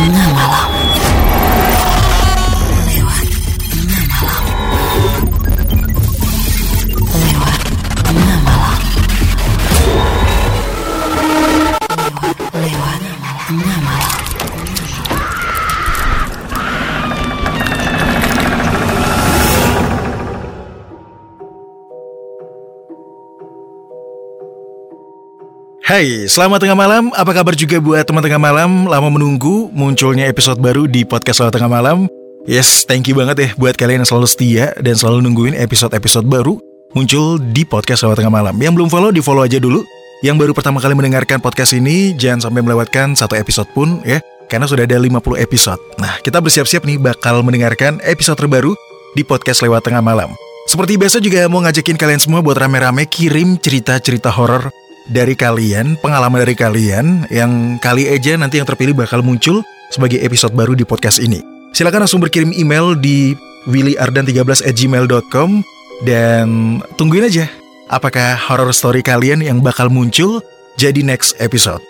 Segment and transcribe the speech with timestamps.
[0.00, 0.70] tengah malam.
[2.88, 3.26] Lewat
[8.00, 8.80] tengah malam.
[12.56, 13.00] Lewat
[25.90, 27.10] Hai, selamat tengah malam.
[27.18, 28.86] Apa kabar juga buat teman tengah malam?
[28.86, 32.06] Lama menunggu munculnya episode baru di podcast Selamat Tengah Malam.
[32.46, 36.62] Yes, thank you banget ya buat kalian yang selalu setia dan selalu nungguin episode-episode baru
[36.94, 38.54] muncul di podcast Selamat Tengah Malam.
[38.62, 39.82] Yang belum follow, di follow aja dulu.
[40.22, 44.70] Yang baru pertama kali mendengarkan podcast ini, jangan sampai melewatkan satu episode pun ya, karena
[44.70, 45.82] sudah ada 50 episode.
[45.98, 48.78] Nah, kita bersiap-siap nih bakal mendengarkan episode terbaru
[49.18, 50.30] di podcast Lewat Tengah Malam.
[50.70, 54.70] Seperti biasa juga mau ngajakin kalian semua buat rame-rame kirim cerita-cerita horor
[55.10, 60.54] dari kalian, pengalaman dari kalian yang kali aja nanti yang terpilih bakal muncul sebagai episode
[60.54, 61.42] baru di podcast ini.
[61.74, 63.34] Silakan langsung berkirim email di
[63.66, 65.66] willyardan13@gmail.com
[66.06, 67.50] dan tungguin aja
[67.90, 70.40] apakah horror story kalian yang bakal muncul
[70.78, 71.82] jadi next episode.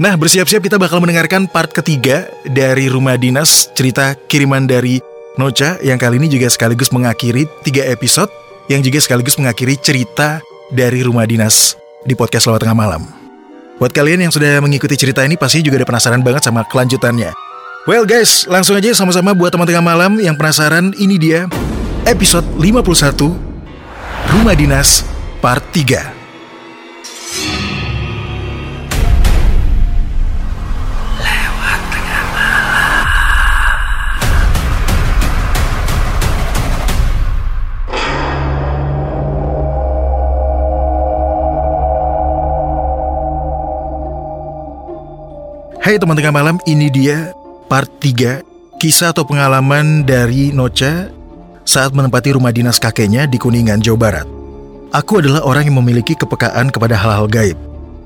[0.00, 4.96] Nah, bersiap-siap kita bakal mendengarkan part ketiga dari Rumah Dinas cerita kiriman dari
[5.36, 8.32] Nocha yang kali ini juga sekaligus mengakhiri tiga episode
[8.72, 10.40] yang juga sekaligus mengakhiri cerita
[10.72, 13.02] dari Rumah Dinas di podcast Lewat Tengah Malam.
[13.80, 17.32] Buat kalian yang sudah mengikuti cerita ini pasti juga udah penasaran banget sama kelanjutannya.
[17.88, 21.48] Well guys, langsung aja sama-sama buat teman tengah malam yang penasaran, ini dia
[22.04, 23.32] episode 51
[24.36, 25.00] Rumah Dinas
[25.40, 26.19] part 3.
[45.80, 47.32] Hai teman tengah malam, ini dia
[47.64, 48.44] part 3
[48.76, 51.08] Kisah atau pengalaman dari Nocha
[51.64, 54.28] saat menempati rumah dinas kakeknya di Kuningan, Jawa Barat.
[54.92, 57.56] Aku adalah orang yang memiliki kepekaan kepada hal-hal gaib.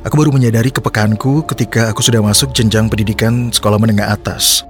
[0.06, 4.62] Aku baru menyadari kepekaanku ketika aku sudah masuk jenjang pendidikan sekolah menengah atas.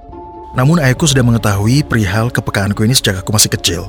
[0.57, 3.85] Namun ayahku sudah mengetahui perihal kepekaanku ini sejak aku masih kecil.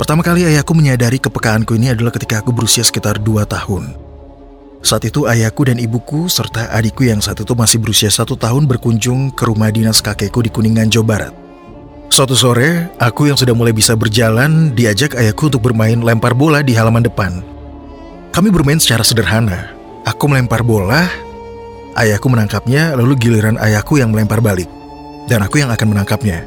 [0.00, 4.01] Pertama kali ayahku menyadari kepekaanku ini adalah ketika aku berusia sekitar 2 tahun.
[4.82, 9.30] Saat itu ayahku dan ibuku serta adikku yang saat itu masih berusia satu tahun berkunjung
[9.30, 11.32] ke rumah dinas kakekku di Kuningan, Jawa Barat.
[12.12, 16.76] Suatu sore, aku yang sudah mulai bisa berjalan diajak ayahku untuk bermain lempar bola di
[16.76, 17.40] halaman depan.
[18.34, 19.72] Kami bermain secara sederhana.
[20.04, 21.08] Aku melempar bola,
[21.96, 24.68] ayahku menangkapnya, lalu giliran ayahku yang melempar balik.
[25.24, 26.44] Dan aku yang akan menangkapnya.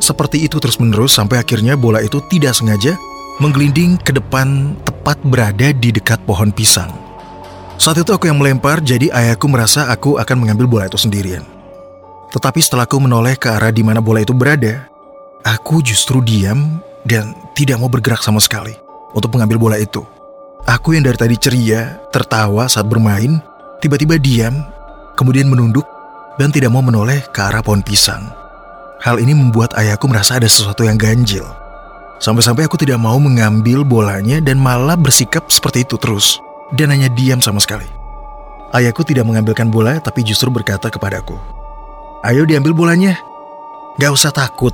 [0.00, 2.94] Seperti itu terus-menerus sampai akhirnya bola itu tidak sengaja
[3.44, 7.03] menggelinding ke depan tepat berada di dekat pohon pisang.
[7.74, 11.42] Saat itu aku yang melempar, jadi ayahku merasa aku akan mengambil bola itu sendirian.
[12.30, 14.86] Tetapi setelah aku menoleh ke arah di mana bola itu berada,
[15.42, 18.78] aku justru diam dan tidak mau bergerak sama sekali
[19.10, 20.06] untuk mengambil bola itu.
[20.64, 23.42] Aku yang dari tadi ceria, tertawa saat bermain,
[23.82, 24.64] tiba-tiba diam,
[25.18, 25.84] kemudian menunduk
[26.38, 28.30] dan tidak mau menoleh ke arah pohon pisang.
[29.02, 31.44] Hal ini membuat ayahku merasa ada sesuatu yang ganjil.
[32.22, 36.40] Sampai-sampai aku tidak mau mengambil bolanya dan malah bersikap seperti itu terus
[36.72, 37.86] dan hanya diam sama sekali.
[38.72, 41.36] Ayahku tidak mengambilkan bola tapi justru berkata kepadaku,
[42.24, 43.20] Ayo diambil bolanya.
[44.00, 44.72] Gak usah takut,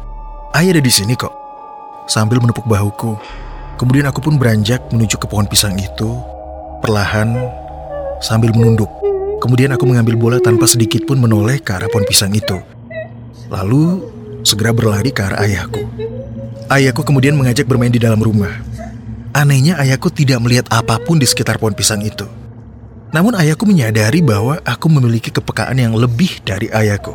[0.54, 1.34] ayah ada di sini kok.
[2.06, 3.18] Sambil menepuk bahuku,
[3.76, 6.16] kemudian aku pun beranjak menuju ke pohon pisang itu,
[6.80, 7.36] perlahan
[8.22, 8.88] sambil menunduk.
[9.40, 12.60] Kemudian aku mengambil bola tanpa sedikit pun menoleh ke arah pohon pisang itu.
[13.50, 14.04] Lalu
[14.46, 15.84] segera berlari ke arah ayahku.
[16.70, 18.62] Ayahku kemudian mengajak bermain di dalam rumah.
[19.30, 22.26] Anehnya ayahku tidak melihat apa pun di sekitar pohon pisang itu.
[23.14, 27.14] Namun ayahku menyadari bahwa aku memiliki kepekaan yang lebih dari ayahku.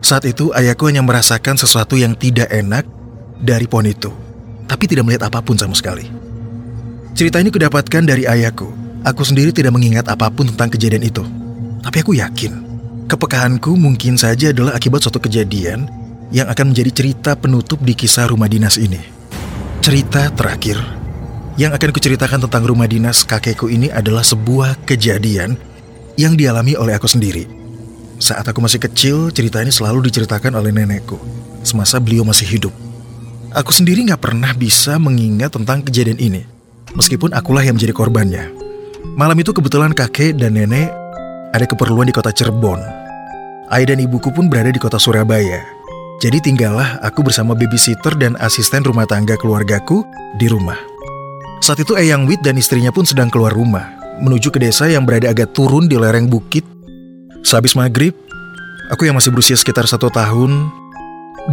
[0.00, 2.88] Saat itu ayahku hanya merasakan sesuatu yang tidak enak
[3.36, 4.08] dari pohon itu,
[4.64, 6.08] tapi tidak melihat apa pun sama sekali.
[7.12, 8.68] Cerita ini kudapatkan dari ayahku.
[9.04, 11.24] Aku sendiri tidak mengingat apa pun tentang kejadian itu.
[11.80, 12.52] Tapi aku yakin,
[13.08, 15.88] kepekaanku mungkin saja adalah akibat suatu kejadian
[16.32, 19.00] yang akan menjadi cerita penutup di kisah rumah dinas ini.
[19.80, 20.99] Cerita terakhir
[21.60, 25.60] yang akan kuceritakan tentang rumah dinas kakekku ini adalah sebuah kejadian
[26.16, 27.44] yang dialami oleh aku sendiri.
[28.16, 31.20] Saat aku masih kecil, cerita ini selalu diceritakan oleh nenekku
[31.60, 32.72] semasa beliau masih hidup.
[33.52, 36.48] Aku sendiri nggak pernah bisa mengingat tentang kejadian ini,
[36.96, 38.48] meskipun akulah yang menjadi korbannya.
[39.20, 40.88] Malam itu kebetulan kakek dan nenek
[41.52, 42.80] ada keperluan di kota Cirebon.
[43.68, 45.60] Ayah dan ibuku pun berada di kota Surabaya.
[46.24, 50.08] Jadi tinggallah aku bersama babysitter dan asisten rumah tangga keluargaku
[50.40, 50.89] di rumah.
[51.60, 53.92] Saat itu Eyang Wit dan istrinya pun sedang keluar rumah,
[54.24, 56.64] menuju ke desa yang berada agak turun di lereng bukit.
[57.44, 58.12] Sehabis maghrib,
[58.90, 60.66] Aku yang masih berusia sekitar satu tahun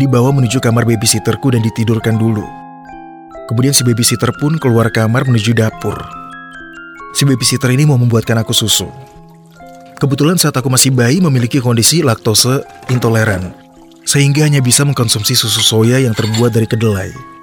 [0.02, 2.42] dibawa menuju kamar babysitterku dan ditidurkan dulu.
[3.46, 6.02] Kemudian si babysitter pun keluar kamar menuju dapur.
[7.14, 8.90] Si babysitter ini mau membuatkan aku susu.
[10.02, 13.54] Kebetulan saat aku masih bayi memiliki kondisi laktose intoleran,
[14.02, 17.37] sehingga hanya bisa mengkonsumsi susu soya yang terbuat dari kedelai.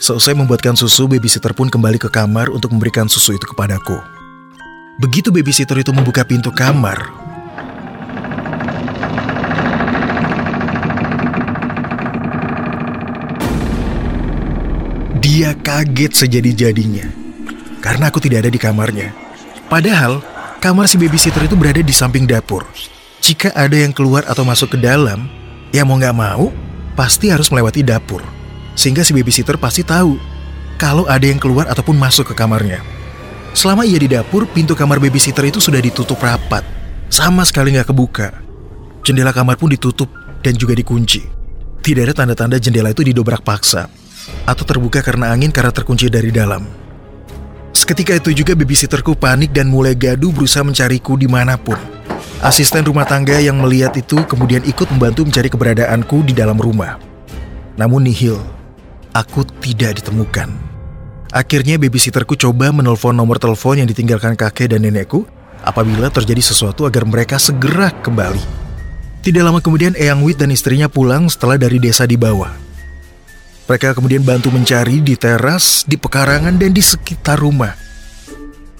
[0.00, 4.00] Selesai membuatkan susu, babysitter pun kembali ke kamar untuk memberikan susu itu kepadaku.
[4.96, 7.12] Begitu babysitter itu membuka pintu kamar,
[15.20, 17.04] dia kaget sejadi-jadinya
[17.84, 19.12] karena aku tidak ada di kamarnya.
[19.68, 20.24] Padahal
[20.64, 22.64] kamar si babysitter itu berada di samping dapur.
[23.20, 25.28] Jika ada yang keluar atau masuk ke dalam,
[25.76, 26.48] ya mau nggak mau
[26.96, 28.39] pasti harus melewati dapur.
[28.80, 30.16] Sehingga si babysitter pasti tahu
[30.80, 32.80] kalau ada yang keluar ataupun masuk ke kamarnya.
[33.52, 36.64] Selama ia di dapur, pintu kamar babysitter itu sudah ditutup rapat.
[37.12, 38.32] Sama sekali nggak kebuka.
[39.04, 40.08] Jendela kamar pun ditutup
[40.40, 41.20] dan juga dikunci.
[41.84, 43.84] Tidak ada tanda-tanda jendela itu didobrak paksa
[44.48, 46.64] atau terbuka karena angin karena terkunci dari dalam.
[47.76, 51.76] Seketika itu juga babysitterku panik dan mulai gaduh berusaha mencariku di mana pun.
[52.40, 56.96] Asisten rumah tangga yang melihat itu kemudian ikut membantu mencari keberadaanku di dalam rumah.
[57.76, 58.40] Namun nihil,
[59.14, 60.50] aku tidak ditemukan.
[61.30, 65.22] Akhirnya babysitterku coba menelpon nomor telepon yang ditinggalkan kakek dan nenekku
[65.62, 68.42] apabila terjadi sesuatu agar mereka segera kembali.
[69.20, 72.50] Tidak lama kemudian Eyang Wit dan istrinya pulang setelah dari desa di bawah.
[73.70, 77.70] Mereka kemudian bantu mencari di teras, di pekarangan, dan di sekitar rumah.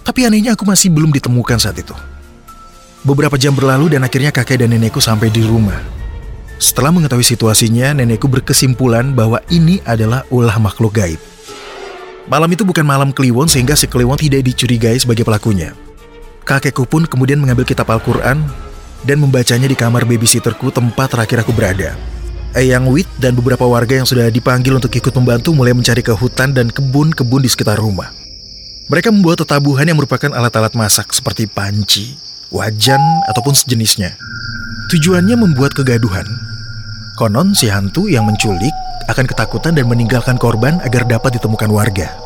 [0.02, 1.94] Tapi anehnya aku masih belum ditemukan saat itu.
[3.06, 5.78] Beberapa jam berlalu dan akhirnya kakek dan nenekku sampai di rumah.
[6.60, 11.16] Setelah mengetahui situasinya, nenekku berkesimpulan bahwa ini adalah ulah makhluk gaib.
[12.28, 15.72] Malam itu bukan malam Kliwon sehingga si Kliwon tidak dicurigai sebagai pelakunya.
[16.44, 18.44] Kakekku pun kemudian mengambil kitab Al-Quran
[19.08, 21.96] dan membacanya di kamar babysitterku tempat terakhir aku berada.
[22.52, 26.52] Eyang Wit dan beberapa warga yang sudah dipanggil untuk ikut membantu mulai mencari ke hutan
[26.52, 28.12] dan kebun-kebun di sekitar rumah.
[28.90, 32.18] Mereka membawa tetabuhan yang merupakan alat-alat masak seperti panci,
[32.52, 34.18] wajan, ataupun sejenisnya.
[34.90, 36.49] Tujuannya membuat kegaduhan.
[37.20, 38.72] Konon si hantu yang menculik
[39.04, 42.16] akan ketakutan dan meninggalkan korban agar dapat ditemukan warga.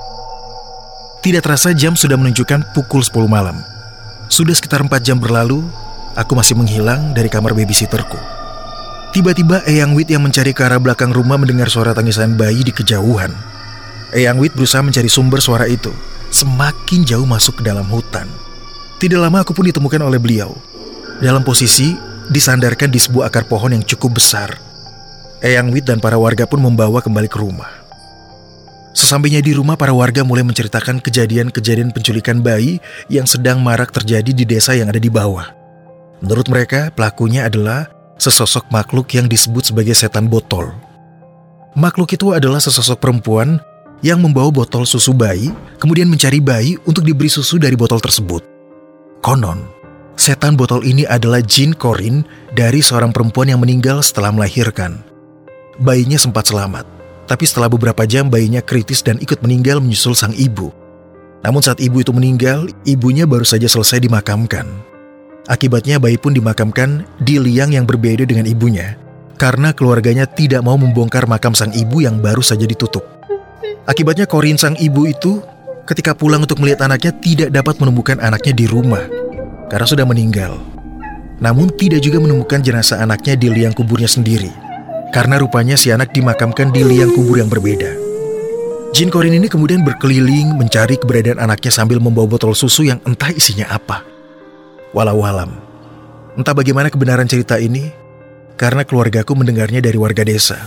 [1.18, 3.58] Tidak terasa jam sudah menunjukkan pukul 10 malam.
[4.30, 5.66] Sudah sekitar 4 jam berlalu,
[6.14, 8.14] aku masih menghilang dari kamar babysitterku.
[9.10, 13.34] Tiba-tiba Eyang Wit yang mencari ke arah belakang rumah mendengar suara tangisan bayi di kejauhan.
[14.14, 15.90] Eyang Wit berusaha mencari sumber suara itu,
[16.30, 18.30] semakin jauh masuk ke dalam hutan.
[19.02, 20.54] Tidak lama aku pun ditemukan oleh beliau.
[21.18, 21.98] Dalam posisi
[22.30, 24.73] disandarkan di sebuah akar pohon yang cukup besar.
[25.44, 27.68] Eyang Wit dan para warga pun membawa kembali ke rumah.
[28.96, 32.80] Sesampainya di rumah, para warga mulai menceritakan kejadian-kejadian penculikan bayi
[33.12, 35.52] yang sedang marak terjadi di desa yang ada di bawah.
[36.24, 40.72] Menurut mereka, pelakunya adalah sesosok makhluk yang disebut sebagai setan botol.
[41.76, 43.60] Makhluk itu adalah sesosok perempuan
[44.00, 48.40] yang membawa botol susu bayi, kemudian mencari bayi untuk diberi susu dari botol tersebut.
[49.20, 49.60] Konon,
[50.16, 52.24] setan botol ini adalah jin Korin
[52.56, 55.12] dari seorang perempuan yang meninggal setelah melahirkan.
[55.74, 56.86] Bayinya sempat selamat,
[57.26, 60.70] tapi setelah beberapa jam bayinya kritis dan ikut meninggal menyusul sang ibu.
[61.42, 64.70] Namun saat ibu itu meninggal, ibunya baru saja selesai dimakamkan.
[65.50, 68.94] Akibatnya bayi pun dimakamkan di liang yang berbeda dengan ibunya
[69.34, 73.02] karena keluarganya tidak mau membongkar makam sang ibu yang baru saja ditutup.
[73.90, 75.42] Akibatnya Korin sang ibu itu
[75.90, 79.02] ketika pulang untuk melihat anaknya tidak dapat menemukan anaknya di rumah
[79.74, 80.54] karena sudah meninggal.
[81.42, 84.63] Namun tidak juga menemukan jenazah anaknya di liang kuburnya sendiri
[85.14, 87.86] karena rupanya si anak dimakamkan di liang kubur yang berbeda.
[88.90, 93.70] Jin Korin ini kemudian berkeliling mencari keberadaan anaknya sambil membawa botol susu yang entah isinya
[93.70, 94.02] apa.
[94.90, 95.54] Walau alam.
[96.34, 97.94] Entah bagaimana kebenaran cerita ini,
[98.58, 100.58] karena keluargaku mendengarnya dari warga desa.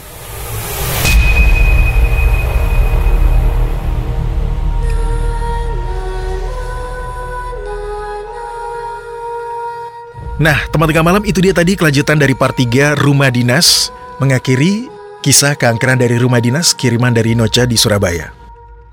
[10.39, 14.89] Nah, teman tengah malam itu dia tadi kelanjutan dari part 3 Rumah Dinas mengakhiri
[15.21, 18.33] kisah keangkeran dari Rumah Dinas kiriman dari Noca di Surabaya.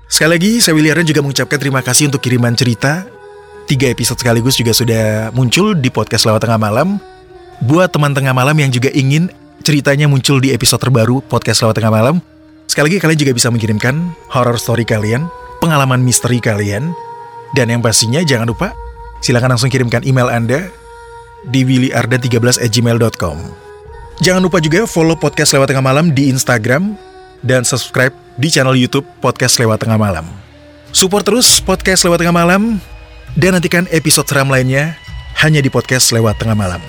[0.05, 3.09] Sekali lagi, saya William juga mengucapkan terima kasih untuk kiriman cerita
[3.65, 7.01] tiga episode sekaligus juga sudah muncul di podcast lewat tengah malam.
[7.65, 9.31] Buat teman tengah malam yang juga ingin
[9.65, 12.21] ceritanya muncul di episode terbaru podcast lewat tengah malam,
[12.69, 15.25] sekali lagi kalian juga bisa mengirimkan horror story kalian,
[15.63, 16.93] pengalaman misteri kalian,
[17.57, 18.77] dan yang pastinya jangan lupa
[19.23, 20.69] silahkan langsung kirimkan email Anda
[21.49, 23.64] di willyarda13@gmail.com.
[24.23, 26.95] Jangan lupa juga follow podcast lewat tengah malam di Instagram
[27.43, 30.23] dan subscribe di channel YouTube podcast lewat tengah malam.
[30.95, 32.79] Support terus podcast lewat tengah malam
[33.35, 34.95] dan nantikan episode seram lainnya
[35.43, 36.79] hanya di podcast lewat tengah malam.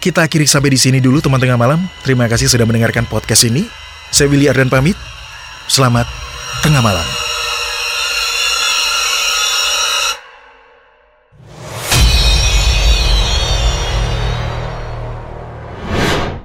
[0.00, 1.84] kita akhiri sampai di sini dulu teman tengah malam.
[2.00, 3.68] Terima kasih sudah mendengarkan podcast ini.
[4.08, 4.96] Saya Willy Ardan pamit.
[5.68, 6.08] Selamat
[6.64, 7.19] tengah malam.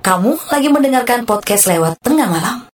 [0.06, 2.75] Kamu lagi mendengarkan podcast lewat tengah malam.